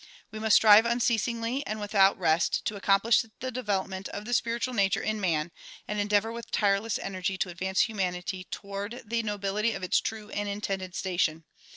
We 0.31 0.39
must 0.39 0.55
strive 0.55 0.87
unceasingly 0.87 1.63
and 1.67 1.79
without 1.79 2.17
rest 2.17 2.65
to 2.65 2.75
accomplish 2.75 3.23
the 3.39 3.51
development 3.51 4.09
of 4.09 4.25
the 4.25 4.33
spiritual 4.33 4.73
nature 4.73 5.03
in 5.03 5.21
man, 5.21 5.51
and 5.87 5.99
endeavor 5.99 6.31
with 6.31 6.49
tireless 6.49 6.97
energy 6.97 7.37
to 7.37 7.49
advance 7.49 7.81
humanity 7.81 8.45
toward 8.49 9.03
the 9.05 9.21
nobility 9.21 9.73
of 9.73 9.83
its 9.83 10.01
true 10.01 10.31
and 10.31 10.49
intended 10.49 10.95
station. 10.95 11.43